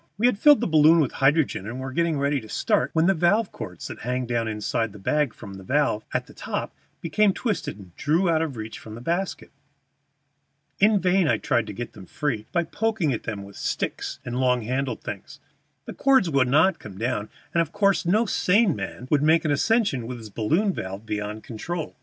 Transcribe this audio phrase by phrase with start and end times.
[0.17, 3.13] We had filled the balloon with hydrogen, and were just ready to start when the
[3.13, 7.33] valve cords that hang down inside the bag from the valve at the top became
[7.33, 9.51] twisted and drew up out of reach from the basket.
[10.79, 14.39] In vain I tried to get them free by poking at them with sticks and
[14.39, 15.39] long handled things;
[15.85, 19.51] the cords would not come down, and of course no sane man would make an
[19.51, 21.95] ascension with his balloon valve beyond control.